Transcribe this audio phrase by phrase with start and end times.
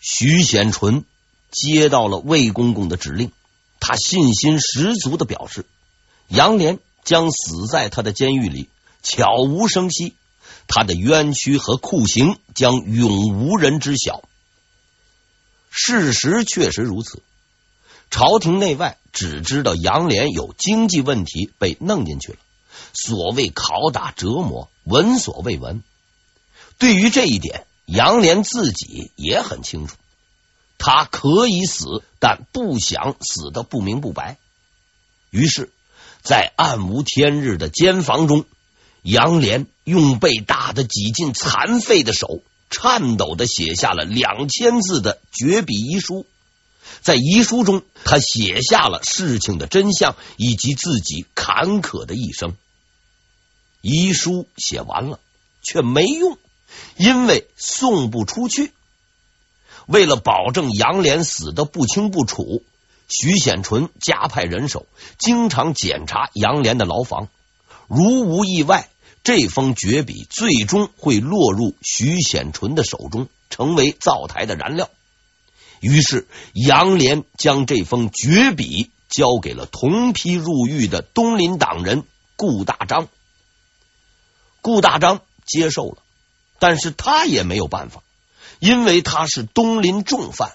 [0.00, 1.04] 徐显纯
[1.50, 3.32] 接到了魏公公的指令，
[3.80, 5.66] 他信心十足的表示，
[6.28, 8.68] 杨连将死在他的监狱里，
[9.02, 10.14] 悄无声息，
[10.66, 14.22] 他的冤屈和酷刑将永无人知晓。
[15.70, 17.22] 事实确实如此，
[18.10, 22.38] 朝廷内外只知道杨连有经济问题被弄进去了，
[22.92, 25.82] 所谓拷打折磨，闻所未闻。
[26.78, 29.96] 对于这一点，杨连自己也很清楚，
[30.76, 34.36] 他可以死，但不想死得不明不白。
[35.30, 35.72] 于是，
[36.22, 38.44] 在暗无天日的监房中，
[39.00, 46.26] 杨连用被打得几近残废的手，颤抖的写下了两千字的绝笔遗书。
[47.00, 52.54] 在遗书中，他写下了事情的真相以及自己坎坷的一生。
[53.80, 55.20] 遗书写完了，
[55.62, 56.36] 却没用。
[56.96, 58.72] 因为送不出去，
[59.86, 62.62] 为了保证杨连死得不清不楚，
[63.08, 64.86] 徐显纯加派人手，
[65.18, 67.28] 经常检查杨连的牢房。
[67.86, 68.88] 如无意外，
[69.24, 74.90] 这封绝笔最终会落入徐显纯的手中，成为灶台的燃料。
[75.80, 82.04] 于是，杨连将这封绝笔交给了同批入狱的东林党人
[82.36, 83.08] 顾大章。
[84.60, 86.02] 顾大章接受了。
[86.58, 88.02] 但是他也没有办法，
[88.58, 90.52] 因为他是东林重犯。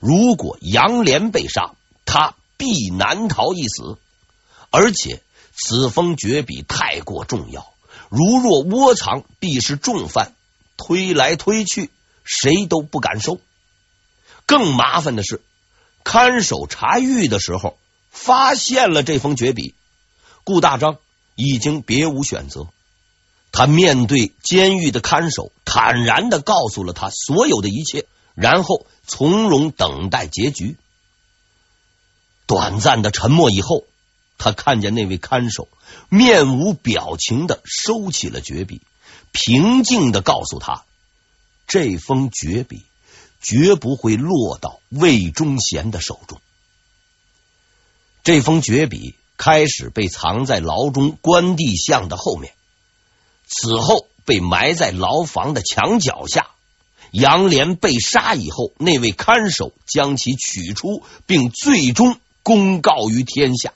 [0.00, 1.74] 如果杨连被杀，
[2.04, 3.98] 他必难逃一死。
[4.70, 5.22] 而且
[5.54, 7.72] 此封绝笔太过重要，
[8.08, 10.32] 如若窝藏，必是重犯。
[10.76, 11.90] 推来推去，
[12.24, 13.38] 谁都不敢收。
[14.44, 15.40] 更麻烦的是，
[16.02, 17.78] 看守查狱的时候
[18.10, 19.74] 发现了这封绝笔，
[20.42, 20.98] 顾大章
[21.36, 22.66] 已经别无选择。
[23.56, 30.76] 他面对监狱的看守，坦然的告诉了他所有的一切，然后从容等待结局。
[32.48, 33.84] 短暂的沉默以后，
[34.38, 35.68] 他看见那位看守
[36.08, 38.82] 面无表情的收起了绝笔，
[39.30, 40.84] 平静的告诉他：
[41.68, 42.84] 这封绝笔
[43.40, 46.40] 绝不会落到魏忠贤的手中。
[48.24, 52.52] 这封绝笔开始被藏在牢中关帝像的后面。
[53.56, 56.48] 此后被埋在牢房的墙角下。
[57.12, 63.72] 杨连被杀以后，那位看守将其取出，并最终公告于天下。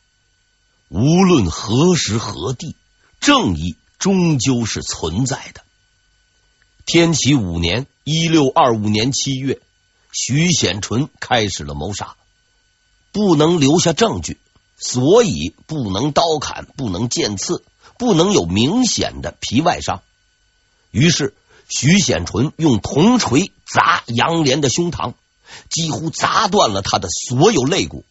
[0.88, 2.74] 无论何时何地，
[3.20, 5.62] 正义终究是存在的。
[6.84, 9.60] 天启五年（一六二五年）七月，
[10.12, 12.16] 徐显纯开始了谋杀。
[13.12, 14.38] 不能留下证据，
[14.78, 17.64] 所以不能刀砍，不能剑刺。
[17.96, 20.04] 不能有明显的皮外伤，
[20.92, 21.34] 于是
[21.68, 25.14] 徐显纯用铜锤砸杨连的胸膛，
[25.68, 28.04] 几乎砸断了他的所有肋骨。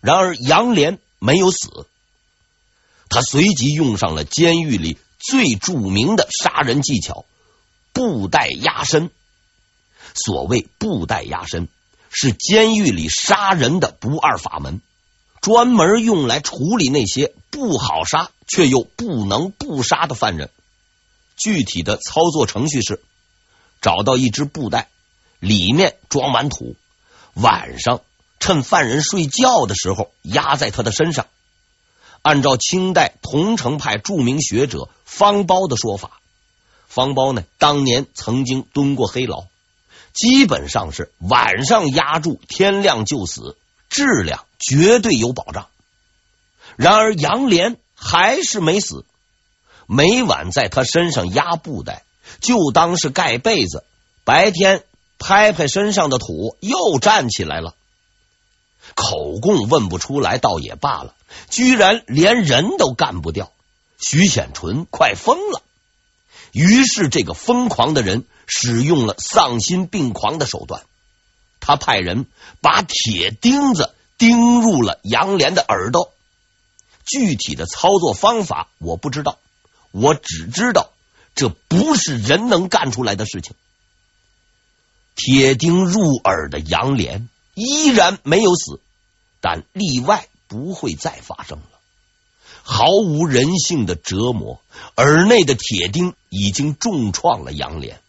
[0.00, 1.86] 然而杨连没有死，
[3.10, 7.26] 他随即用上了监狱里最著名的杀人技巧——
[7.92, 9.10] 布袋压身。
[10.14, 11.68] 所谓布袋压身，
[12.08, 14.80] 是监狱里杀人的不二法门。
[15.46, 20.50] 专门用来处理那些不好杀却又不能不杀的犯人。
[21.36, 23.00] 具体的操作程序是：
[23.80, 24.88] 找到一只布袋，
[25.38, 26.74] 里面装满土，
[27.34, 28.00] 晚上
[28.40, 31.28] 趁犯人睡觉的时候压在他的身上。
[32.22, 36.18] 按照清代桐城派著名学者方苞的说法，
[36.88, 39.44] 方苞呢当年曾经蹲过黑牢，
[40.12, 43.56] 基本上是晚上压住，天亮就死。
[43.88, 45.68] 质量绝对有保障。
[46.76, 49.04] 然而杨连还是没死，
[49.86, 52.04] 每晚在他身上压布袋，
[52.40, 53.84] 就当是盖被子。
[54.24, 54.84] 白天
[55.18, 57.74] 拍拍身上的土，又站起来了。
[58.94, 61.14] 口供问不出来，倒也罢了，
[61.48, 63.50] 居然连人都干不掉。
[63.98, 65.62] 徐显纯快疯了。
[66.52, 70.82] 于是这个疯狂的人使用了丧心病狂的手段。
[71.66, 72.26] 他派人
[72.60, 76.12] 把铁钉子钉入了杨连的耳朵，
[77.04, 79.40] 具体的操作方法我不知道，
[79.90, 80.90] 我只知道
[81.34, 83.56] 这不是人能干出来的事情。
[85.16, 88.80] 铁钉入耳的杨连依然没有死，
[89.40, 91.66] 但例外不会再发生了。
[92.62, 94.60] 毫无人性的折磨，
[94.96, 98.00] 耳内的铁钉已经重创了杨连，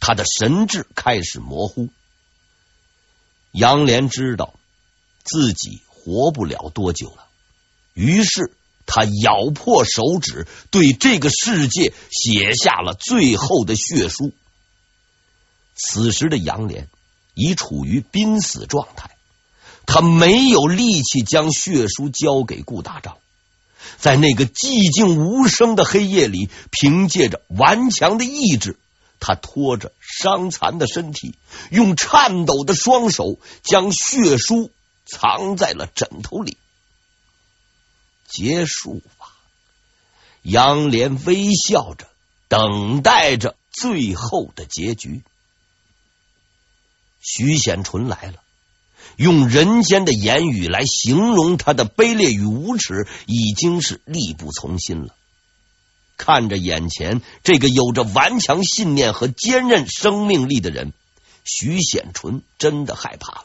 [0.00, 1.90] 他的神智开始模糊。
[3.54, 4.54] 杨连知道
[5.22, 7.24] 自己活不了多久了，
[7.92, 8.52] 于是
[8.84, 14.32] 他咬破手指，对这个世界写下了最后的血书。
[15.76, 16.88] 此时的杨连
[17.34, 19.10] 已处于濒死状态，
[19.86, 23.18] 他没有力气将血书交给顾大章。
[23.98, 28.76] 在那个寂静无声的黑夜里，凭借着顽强的意志，
[29.26, 31.34] 他拖着伤残的身体，
[31.70, 34.70] 用颤抖的双手将血书
[35.06, 36.58] 藏在了枕头里。
[38.28, 39.32] 结束吧，
[40.42, 42.06] 杨莲微笑着
[42.48, 45.22] 等待着最后的结局。
[47.20, 48.42] 徐显纯来了。
[49.16, 55.14] 用人间的言语来形容他的卑劣与无耻，已经是力不从心了。
[56.16, 60.92] 看着眼前这个有着顽强信念和坚韧生命力的人，
[61.44, 63.44] 徐显纯真的害怕了。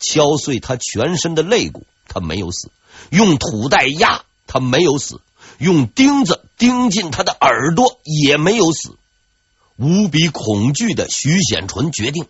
[0.00, 2.68] 敲碎他全身的肋骨，他没有死；
[3.10, 5.16] 用土袋压，他没有死；
[5.58, 8.96] 用钉子钉进他的耳朵，也没有死。
[9.76, 12.26] 无比恐惧的徐显纯决定。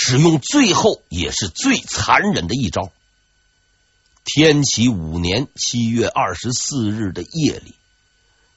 [0.00, 2.92] 使用最后也是最残忍的一招。
[4.24, 7.74] 天启五年七月二十四日的夜里，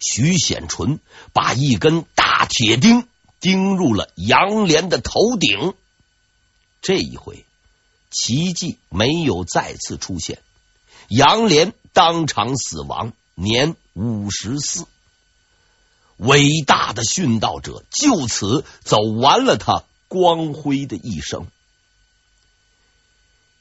[0.02, 1.00] 徐显纯
[1.32, 3.08] 把一根大铁钉
[3.40, 5.74] 钉入了杨连的头顶。
[6.82, 7.46] 这一回，
[8.10, 10.42] 奇迹没有再次出现，
[11.08, 14.88] 杨连当场死亡，年五十四。
[16.18, 19.84] 伟大的殉道者就此走完了他。
[20.08, 21.48] 光辉的一生，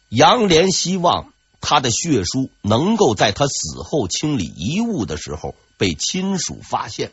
[0.09, 7.13] 杨连希望他的血书能够在他死后清理遗物的时候被亲属发现。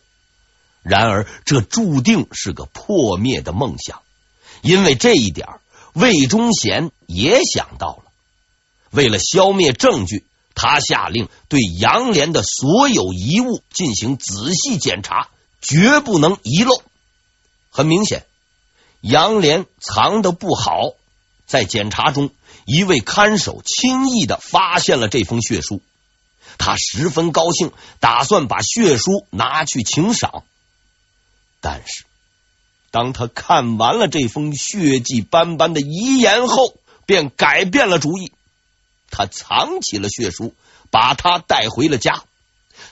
[0.83, 4.01] 然而，这注定是个破灭的梦想，
[4.61, 5.47] 因为这一点
[5.93, 8.03] 魏忠贤也想到了。
[8.91, 10.23] 为了消灭证据，
[10.55, 15.27] 他下令对杨莲的所有遗物进行仔细检查，
[15.59, 16.81] 绝不能遗漏。
[17.69, 18.25] 很明显。
[19.01, 20.93] 杨莲藏的不好，
[21.45, 22.31] 在检查中，
[22.67, 25.81] 一位看守轻易的发现了这封血书，
[26.57, 27.71] 他十分高兴，
[28.01, 30.43] 打算把血书拿去请赏。
[31.61, 32.03] 但是，
[32.91, 36.75] 当他看完了这封血迹斑斑的遗言后，
[37.05, 38.33] 便改变了主意。
[39.09, 40.53] 他藏起了血书，
[40.91, 42.25] 把他带回了家。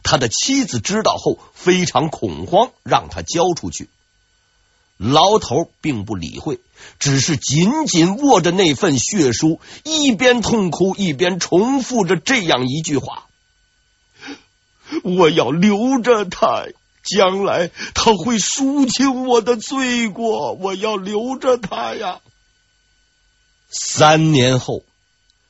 [0.03, 3.89] 他的妻子知道后非常恐慌，让他交出去。
[4.97, 6.59] 牢头并不理会，
[6.99, 13.25] 只是紧紧握着那份血书，一边痛哭一边重复着这样一句话
[15.03, 16.67] ：“我要留着他，
[17.03, 20.53] 将来他会赎清我的罪过。
[20.53, 22.21] 我要留着他呀。”
[23.67, 24.83] 三年后，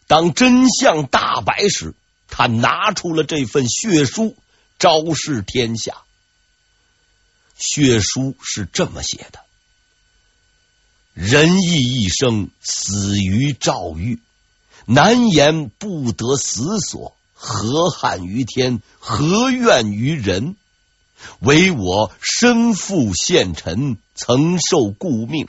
[0.07, 1.93] 当真相大白时，
[2.27, 4.35] 他拿出了这份血书，
[4.79, 5.97] 昭示天下。
[7.57, 9.39] 血书是这么写的
[11.13, 14.19] ：“人亦一生，死于诏狱，
[14.85, 17.15] 难言不得死所。
[17.33, 18.81] 何憾于天？
[18.99, 20.55] 何怨于人？
[21.39, 25.47] 唯我身负现尘，曾受故命。”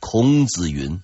[0.00, 1.02] 孔子云：“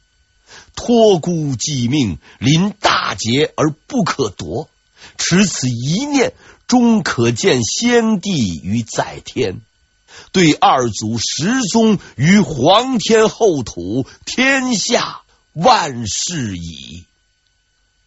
[0.74, 4.70] 托孤寄命，临大劫而不可夺。
[5.18, 6.32] 持此一念，
[6.66, 9.60] 终可见先帝于在天。”
[10.32, 15.22] 对二祖十宗于皇天厚土，天下
[15.52, 17.04] 万事矣。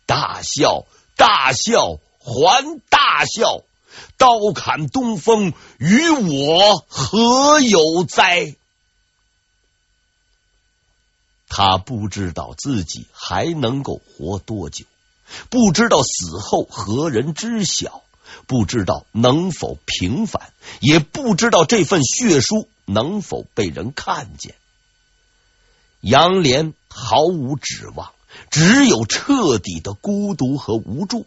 [0.06, 3.64] 大笑，大笑，还大笑。
[4.18, 8.56] 刀砍东风，与我何有哉？
[11.50, 14.86] 他不知道自己还能够活多久，
[15.50, 18.04] 不知道死后何人知晓。
[18.46, 24.56] 不知道能否平反，也不知道这份血书能否被人看见。
[26.02, 28.12] 杨莲毫无指望，
[28.52, 31.26] 只有彻底的孤独和无助。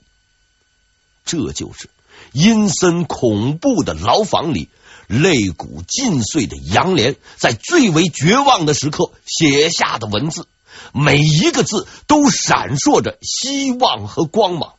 [1.25, 1.91] 这就是
[2.33, 4.69] 阴森恐怖的牢房里，
[5.07, 10.47] 肋骨尽碎的杨莲在最为绝望的时刻写下的文字，
[10.93, 14.75] 每一个字都闪烁着希望和光芒。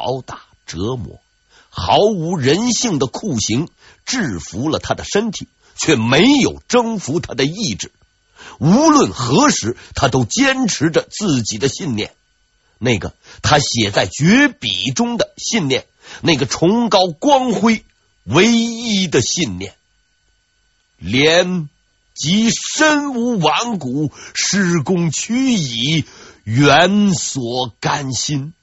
[0.00, 1.20] 拷打、折磨，
[1.68, 3.68] 毫无人性的酷刑
[4.06, 7.92] 制服了他的身体，却没有征服他的意志。
[8.58, 12.14] 无论何时，他都坚持着自己的信念，
[12.78, 15.84] 那个他写在绝笔中的信念，
[16.22, 17.84] 那个崇高光辉
[18.24, 19.74] 唯一的信念。
[20.96, 21.68] 连
[22.14, 26.04] 即身无完骨，施功屈矣，
[26.44, 28.54] 远所甘心。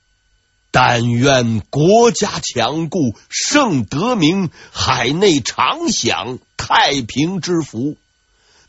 [0.79, 7.97] 但愿国家强固，盛德明，海内常享太平之福。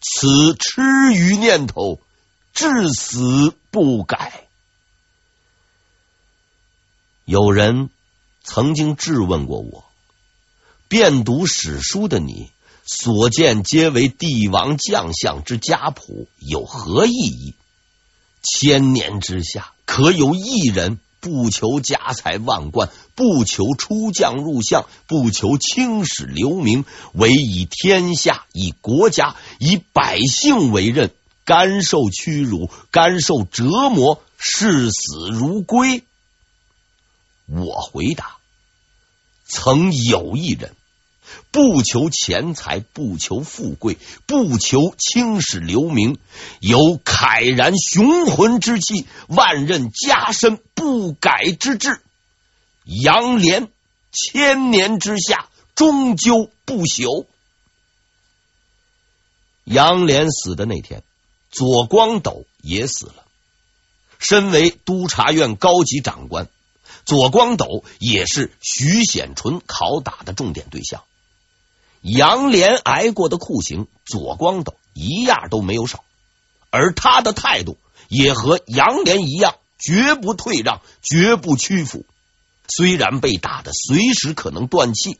[0.00, 0.80] 此痴
[1.12, 2.00] 愚念头，
[2.54, 4.44] 至死不改。
[7.26, 7.90] 有人
[8.42, 9.84] 曾经质问过我：
[10.88, 12.50] 遍读史书的你，
[12.86, 17.54] 所见皆为帝王将相之家谱，有何意义？
[18.42, 31.10] 千年之下，可有一人不求家财万贯，不求出将入相，不求青史留名，唯以天下、以国家、以百姓为任，
[31.44, 36.04] 甘受屈辱，甘受折磨，视死如归？
[37.46, 38.36] 我回答：
[39.44, 40.76] 曾有一人。
[41.50, 46.18] 不求钱财，不求富贵，不求青史留名，
[46.60, 52.00] 有慨然雄浑之气，万仞加身不改之志。
[52.84, 53.68] 杨连
[54.12, 57.26] 千年之下，终究不朽。
[59.64, 61.02] 杨连死的那天，
[61.50, 63.24] 左光斗也死了。
[64.18, 66.48] 身为督察院高级长官，
[67.04, 71.04] 左光斗也是徐显纯拷打的重点对象。
[72.00, 76.04] 杨连挨过的酷刑，左光斗一样都没有少，
[76.70, 77.76] 而他的态度
[78.08, 82.04] 也和杨连一样，绝不退让，绝不屈服。
[82.68, 85.18] 虽然被打的随时可能断气，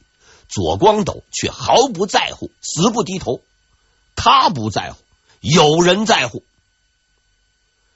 [0.48, 3.40] 左光斗却毫不在乎，死不低头。
[4.14, 4.98] 他不在乎，
[5.40, 6.42] 有人在乎。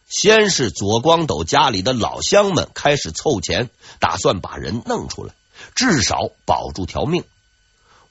[0.08, 5.34] 先是左光斗家里的老乡们开始凑钱，打算把人弄出来，
[5.74, 7.24] 至少保住条命。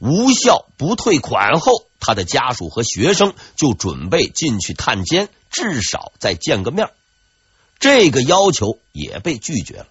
[0.01, 6.89] 无效不退款后，他的家属和学生就准备进去探监，至少再见个面。
[7.79, 9.87] 这个要求也被拒绝了。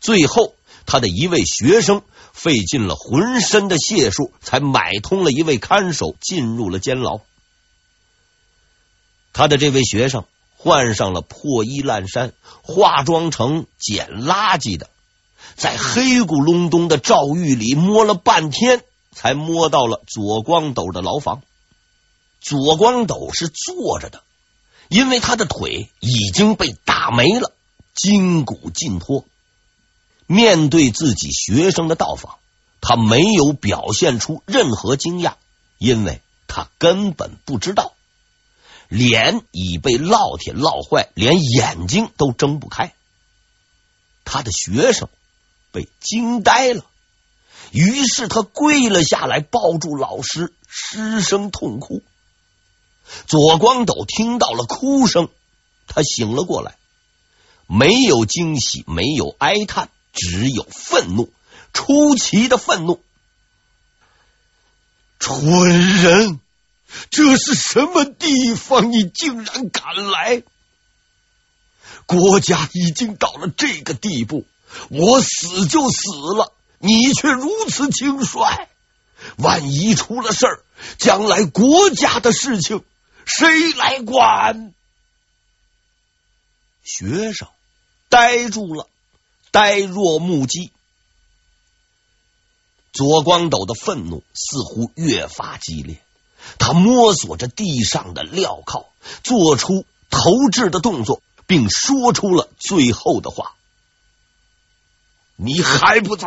[0.00, 0.54] 最后，
[0.86, 2.02] 他的一位学生
[2.32, 7.20] 费尽了浑身的解数，才买通了一位看守，进入了监牢。
[9.32, 10.24] 他的这位学生
[10.56, 14.88] 换上了破衣烂衫，化妆成捡垃圾的，
[15.56, 18.84] 在黑咕隆咚的诏狱里摸了半天。
[19.16, 21.40] 才摸到了左光斗的牢房。
[22.38, 24.22] 左光斗是坐着的，
[24.88, 27.52] 因为他的腿已经被打没了，
[27.94, 29.24] 筋骨尽脱。
[30.26, 32.36] 面对自己学生的到访，
[32.82, 35.34] 他没有表现出任何惊讶，
[35.78, 37.94] 因为他根本不知道，
[38.88, 42.92] 脸已被烙铁烙坏，连眼睛都睁不开。
[44.24, 45.08] 他的学生
[45.72, 46.84] 被惊呆了。
[47.72, 52.02] 于是他跪了下来，抱住老师，失声痛哭。
[53.26, 55.28] 左光斗听到了哭声，
[55.86, 56.76] 他醒了过来，
[57.66, 61.32] 没有惊喜，没有哀叹，只有愤怒，
[61.72, 63.00] 出奇的愤怒。
[65.18, 66.40] 蠢人，
[67.10, 68.92] 这是什么地方？
[68.92, 70.42] 你竟然敢来！
[72.06, 74.44] 国家已经到了这个地步，
[74.90, 76.52] 我死就死了。
[76.78, 78.68] 你却如此轻率，
[79.38, 80.64] 万一出了事儿，
[80.98, 82.84] 将来国家的事情
[83.24, 84.74] 谁来管？
[86.84, 87.48] 学生
[88.08, 88.88] 呆住了，
[89.50, 90.70] 呆若木鸡。
[92.92, 96.00] 左光斗的愤怒似乎越发激烈，
[96.58, 98.86] 他摸索着地上的镣铐，
[99.22, 103.54] 做出投掷的动作，并说出了最后的话
[105.36, 106.26] ：“你还不走？”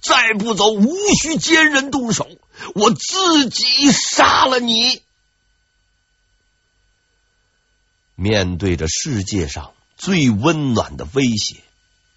[0.00, 2.28] 再不走，无需奸人动手，
[2.74, 5.02] 我自己杀了你。
[8.14, 11.62] 面对着世界上最温暖的威胁，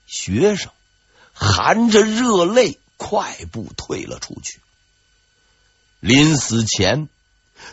[0.06, 0.72] 学生
[1.34, 4.62] 含着热泪，快步退了出去。
[6.00, 7.10] 临死前，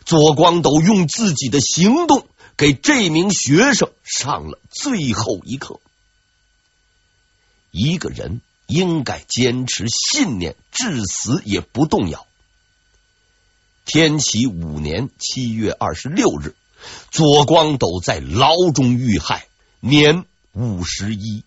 [0.04, 2.26] 左光斗用自己的行动
[2.56, 5.80] 给这名学生上了最后一课。
[7.70, 8.40] 一个人。
[8.66, 12.26] 应该坚持信念，至死也不动摇。
[13.84, 16.54] 天启五年七月二十六日，
[17.10, 19.46] 左光斗在牢中遇害，
[19.80, 21.44] 年五十一。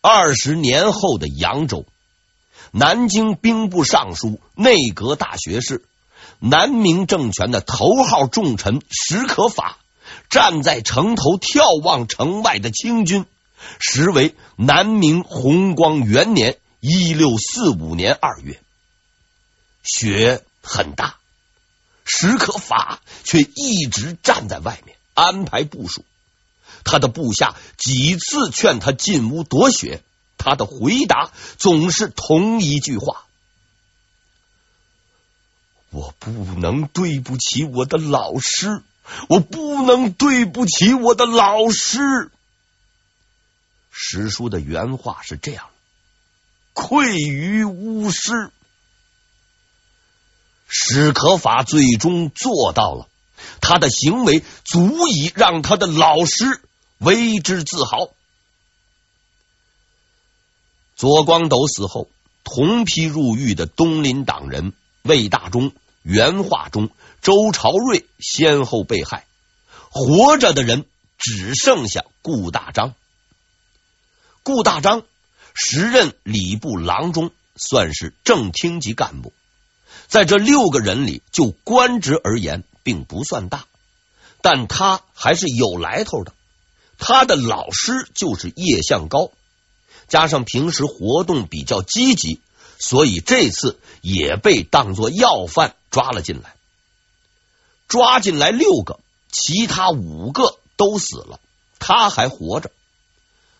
[0.00, 1.86] 二十年后的扬州，
[2.70, 5.84] 南京兵部尚书、内阁大学士、
[6.38, 9.78] 南明政权的头号重臣史可法，
[10.30, 13.26] 站在城头眺望城外的清军。
[13.80, 18.60] 时为南明弘光元年一六四五年二月，
[19.82, 21.16] 雪很大，
[22.04, 26.04] 史可法却一直站在外面安排部署。
[26.84, 30.02] 他的部下几次劝他进屋躲雪，
[30.36, 33.24] 他的回答总是同一句话
[35.88, 38.82] ：“我不能对不起我的老师，
[39.28, 42.30] 我不能对不起我的老师。
[44.14, 45.66] 史书的原话是这样：
[46.72, 48.52] 愧于巫师。
[50.68, 53.08] 史可法最终做到了，
[53.60, 56.60] 他的行为足以让他的老师
[56.98, 58.10] 为之自豪。
[60.94, 62.08] 左光斗死后，
[62.44, 66.88] 同批入狱的东林党人魏大忠、袁化忠、
[67.20, 69.26] 周朝瑞先后被害，
[69.90, 70.86] 活着的人
[71.18, 72.94] 只剩下顾大章。
[74.44, 75.04] 顾大章
[75.54, 79.32] 时任礼部郎中，算是正厅级干部。
[80.06, 83.64] 在这六个人里，就官职而言，并不算大，
[84.42, 86.34] 但他还是有来头的。
[86.98, 89.30] 他的老师就是叶向高，
[90.08, 92.38] 加上平时活动比较积极，
[92.78, 96.54] 所以这次也被当作要犯抓了进来。
[97.88, 99.00] 抓进来六个，
[99.32, 101.40] 其他五个都死了，
[101.78, 102.70] 他还活着。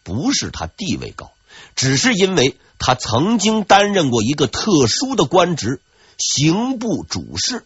[0.05, 1.33] 不是他地位高，
[1.75, 5.81] 只是因为他曾经担任过一个特殊的官职。
[6.17, 7.65] 刑部主事，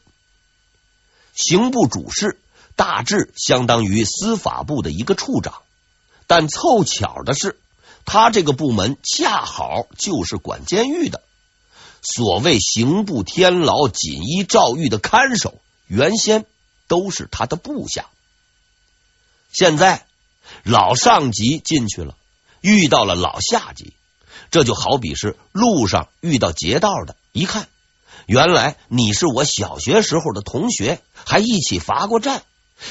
[1.34, 2.40] 刑部主事
[2.76, 5.60] 大致相当于司法部的一个处长，
[6.26, 7.60] 但凑巧的是，
[8.06, 11.22] 他这个部门恰好就是管监狱的。
[12.00, 16.46] 所谓刑部天牢锦衣诏狱的看守，原先
[16.86, 18.06] 都是他的部下。
[19.52, 20.06] 现在
[20.62, 22.14] 老上级进去了，
[22.60, 23.92] 遇到了老下级，
[24.50, 27.68] 这就好比是路上遇到劫道的，一看。
[28.26, 32.42] 原来你是我小学时候的同学，还一起罚过站，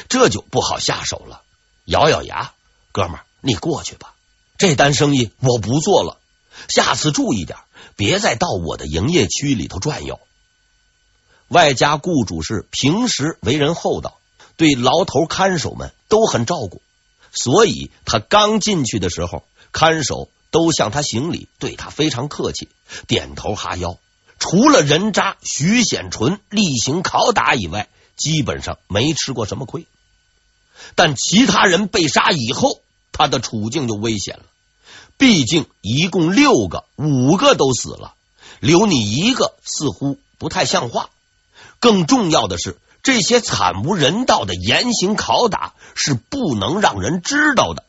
[0.10, 1.42] 这就不好下手了。
[1.86, 2.54] 咬咬牙，
[2.92, 4.14] 哥们儿，你过去吧。
[4.58, 6.18] 这单生意我不做了，
[6.70, 7.60] 下次注意点，
[7.96, 10.20] 别再到我的营业区里头转悠。
[11.50, 14.18] 外加雇主是平时为人厚道，
[14.56, 16.82] 对牢头看守们都很照顾，
[17.32, 22.70] 所以他刚进去的时候，看守都向他行礼，对他非常客气，
[23.08, 23.98] 点头哈腰。
[24.40, 29.86] 除了人渣徐显纯例行拷打以外，基本上没吃过什么亏。
[30.96, 32.80] 但其他人被杀以后，
[33.12, 34.44] 他的处境就危险了。
[35.18, 38.14] 毕竟一共六个，五个都死了，
[38.60, 41.10] 留你一个似乎不太像话。
[41.80, 47.84] 更重要的是，这些惨无人道的严刑拷打是不能让人知道的。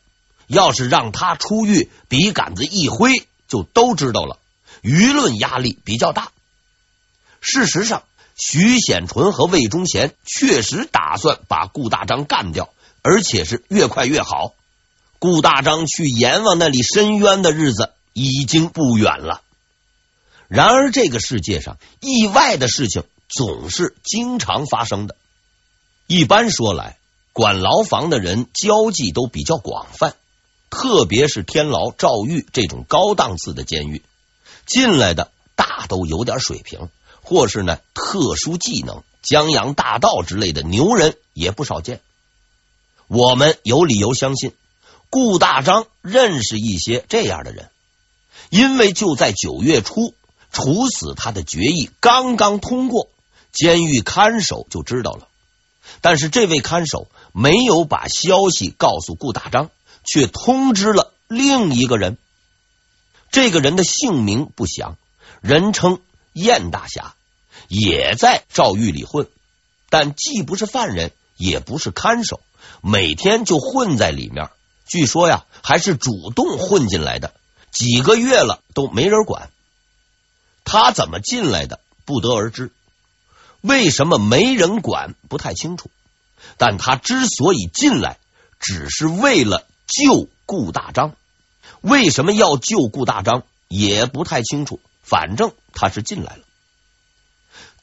[0.49, 3.11] 要是让他出狱，笔杆子一挥，
[3.47, 4.39] 就都知道了，
[4.81, 6.31] 舆论压力比较大。
[7.39, 8.01] 事实上，
[8.35, 12.69] 徐显纯和魏忠贤确实打算把顾大章干掉，
[13.03, 14.53] 而且是越快越好。
[15.19, 19.41] 顾大章去阎王那里申冤的日子已经不远了。
[20.47, 25.15] 然而，这个世界上意外的事情总是经常发生的。
[26.07, 26.97] 一般说来，
[27.33, 30.15] 管牢房的人交际都比较广泛，
[30.69, 34.03] 特别是天牢、诏狱这种高档次的监狱，
[34.65, 36.89] 进来的大都有点水平。
[37.21, 42.01] 或是呢，特殊技能，江洋大盗之类的牛人也不少见。
[43.07, 44.53] 我们有理由相信，
[45.11, 47.69] 顾大章认识一些这样的人，
[48.49, 50.15] 因为就在九月初，
[50.51, 53.09] 处死他的决议刚刚通过，
[53.51, 55.27] 监狱看守就知道了。
[56.01, 59.69] 但是这位看守没有把消息告诉顾大章，
[60.11, 62.17] 却通知了另一个人。
[63.31, 64.97] 这个人的姓名不详，
[65.41, 66.01] 人称
[66.33, 67.13] 燕大侠。
[67.67, 69.27] 也在诏狱里混，
[69.91, 72.41] 但既不是犯人，也不是看守，
[72.81, 74.49] 每天就混在里面。
[74.87, 77.35] 据说呀，还是主动混进来的，
[77.71, 79.51] 几个月了都没人管。
[80.63, 82.71] 他怎么进来的，不得而知。
[83.61, 85.91] 为什么没人管，不太清楚。
[86.57, 88.17] 但他之所以进来，
[88.59, 91.15] 只是为了救顾大章。
[91.81, 94.79] 为什么要救顾大章，也不太清楚。
[95.01, 96.43] 反正他是进来了。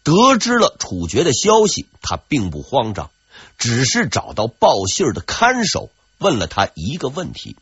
[0.05, 3.11] 得知了处决的消息，他并不慌张，
[3.59, 7.57] 只是找到报信的看守，问了他一个问题：“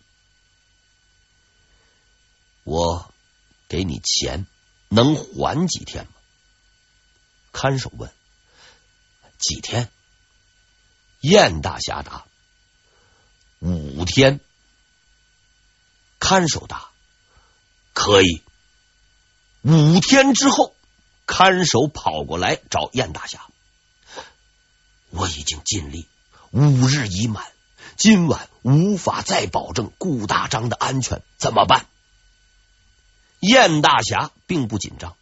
[2.64, 3.10] 我
[3.66, 4.46] 给你钱，
[4.90, 6.10] 能缓几天吗？”
[7.50, 8.12] 看守问
[9.40, 9.88] ：“几天？”
[11.22, 12.26] 燕大侠答
[13.64, 14.40] ：“五天。”
[16.20, 16.90] 看守答
[17.92, 18.42] ：“可以。”
[19.62, 20.72] 五天之后。
[21.26, 23.46] 看守跑过来找燕大侠，
[25.08, 26.06] 我已经尽力，
[26.50, 27.46] 五日已满，
[27.96, 31.86] 今晚无法再保证顾大章的安全，怎么办？
[33.40, 35.16] 燕大侠并不紧张，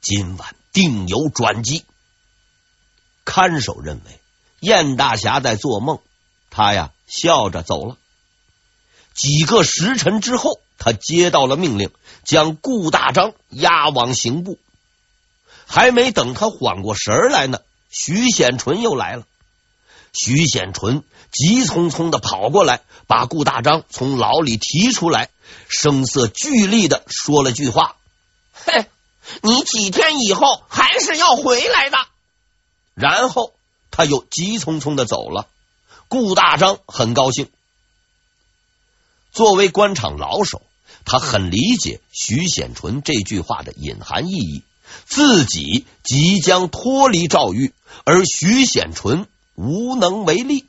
[0.00, 1.84] 今晚定有转机。
[3.24, 4.20] 看守认为
[4.60, 6.00] 燕大侠在做梦，
[6.56, 7.98] 他呀笑着走了。
[9.12, 11.90] 几个时辰之后，他接到了命令，
[12.24, 14.58] 将顾大章押往刑部。
[15.66, 17.58] 还没等他缓过神来呢，
[17.90, 19.24] 徐显纯又来了。
[20.14, 25.28] 徐显纯急匆匆的跑过来，把顾大章从牢里提出来，
[25.68, 27.96] 声色俱厉的说了句话
[28.54, 28.86] ：“嘿，
[29.42, 31.98] 你几天以后还是要回来的。”
[32.96, 33.52] 然后
[33.90, 35.48] 他又急匆匆的走了。
[36.08, 37.48] 顾大章很高兴。
[39.32, 40.62] 作为官场老手，
[41.04, 44.62] 他很理解徐显纯这句话的隐含意义。
[45.04, 47.72] 自己即将脱离赵狱，
[48.04, 50.64] 而徐显纯无能为力，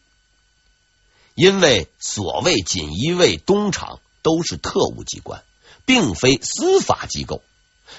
[1.36, 5.44] 因为所谓锦衣卫、东厂都是特务机关，
[5.86, 7.44] 并非司法机构。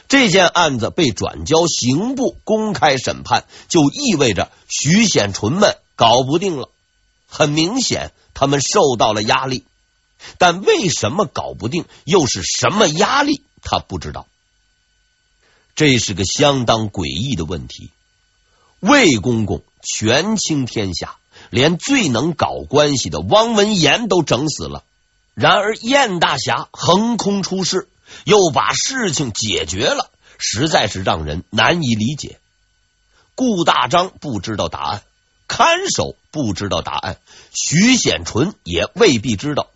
[0.09, 6.69] 这件案子被转交刑部公开审判，就意味着徐显纯们搞不定了。
[7.29, 9.65] 很明显，他们受到了压力，
[10.39, 14.27] 但为什么搞不定，又是什么压力，他不知道。
[15.77, 17.91] 这是个相当诡异的问题。
[18.81, 21.19] 魏公公权倾天下，
[21.51, 24.83] 连最能搞关系的汪文言都整死了，
[25.35, 27.89] 然而燕大侠横空出世。
[28.25, 32.41] 又把事情解决了，实在是让人难以理解。
[33.35, 35.03] 顾大章不知道答案，
[35.47, 37.19] 看守不知道答案，
[37.53, 39.71] 徐显纯也未必知道。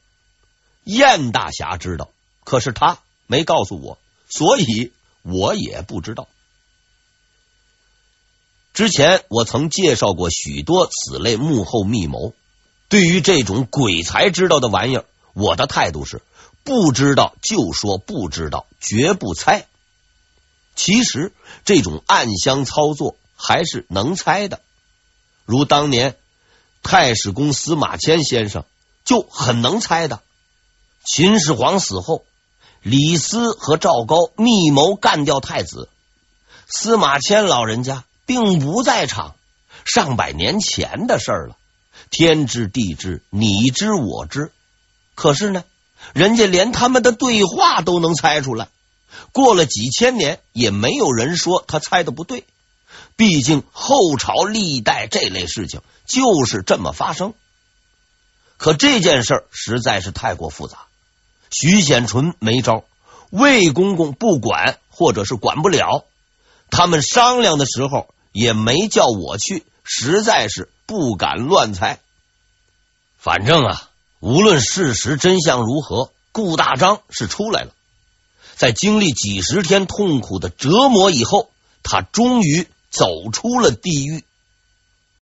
[0.84, 2.08] 燕大侠知道，
[2.44, 3.98] 可是他没告诉我，
[4.28, 6.28] 所以我也不知道。
[8.72, 12.32] 之前我曾介绍过许多此类幕后密谋，
[12.88, 16.22] 对于这种鬼才知道的玩意儿，我的态度是。
[16.62, 19.66] 不知道就说不知道，绝不猜。
[20.76, 21.32] 其实
[21.64, 24.60] 这种暗箱操作还是能猜的，
[25.44, 26.16] 如当年
[26.82, 28.64] 太史公司马迁先生
[29.04, 30.20] 就很能猜的。
[31.04, 32.24] 秦始皇死后，
[32.82, 35.88] 李斯和赵高密谋干掉太子，
[36.66, 39.34] 司马迁老人家并不在场，
[39.84, 41.56] 上百年前的事儿了，
[42.10, 44.52] 天知地知，你知我知。
[45.14, 45.64] 可是呢？
[46.14, 48.68] 人家连他们的对话都能猜出来，
[49.30, 52.44] 过了几千年也没有人说他猜的不对。
[53.16, 57.34] 毕竟后朝历代这类事情就是这么发生。
[58.56, 60.78] 可这件事儿实在是太过复杂，
[61.50, 62.84] 徐显纯没招，
[63.30, 66.04] 魏公公不管或者是管不了，
[66.70, 71.98] 他们商量的时候也没叫我去，实在是不敢乱猜。
[73.18, 73.88] 反正啊。
[74.24, 77.72] 无论事实真相如何，顾大章是出来了。
[78.54, 81.50] 在经历几十天痛苦的折磨以后，
[81.82, 84.22] 他终于走出了地狱。